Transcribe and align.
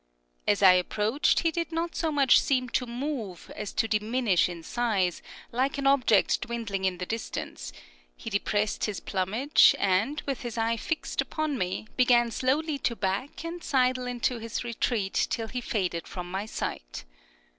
As 0.47 0.63
I 0.63 0.71
approached, 0.73 1.41
he 1.41 1.51
did 1.51 1.71
not 1.71 1.95
so 1.95 2.11
much 2.11 2.41
seem 2.41 2.69
to 2.69 2.87
move 2.87 3.51
as 3.55 3.71
to 3.73 3.87
diminish 3.87 4.49
in 4.49 4.63
size, 4.63 5.21
like 5.51 5.77
an 5.77 5.85
object 5.85 6.41
dwindling 6.41 6.85
in 6.85 6.97
the 6.97 7.05
distance; 7.05 7.71
he 8.17 8.27
depressed 8.31 8.85
his 8.85 8.99
plumage, 8.99 9.75
and, 9.77 10.23
with 10.25 10.41
his 10.41 10.57
eye 10.57 10.77
fixed 10.77 11.21
upon 11.21 11.55
me, 11.55 11.85
began 11.97 12.31
slowly 12.31 12.79
to 12.79 12.95
back 12.95 13.45
and 13.45 13.63
sidle 13.63 14.07
into 14.07 14.39
his 14.39 14.63
retreat 14.63 15.27
till 15.29 15.49
he 15.49 15.61
faded 15.61 16.07
from 16.07 16.31
my 16.31 16.47
sight. 16.47 17.03